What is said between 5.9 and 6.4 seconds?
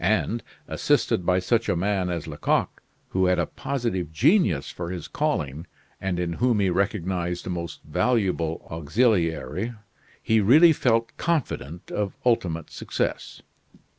and in